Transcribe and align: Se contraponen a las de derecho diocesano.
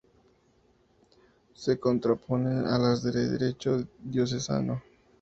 Se 1.53 1.79
contraponen 1.79 2.65
a 2.65 2.79
las 2.79 3.03
de 3.03 3.29
derecho 3.29 3.83
diocesano. 3.99 4.81